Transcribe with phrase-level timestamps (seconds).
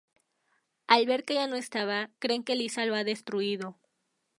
[0.87, 3.77] Al ver que ya no estaba, creen que Lisa lo ha destruido.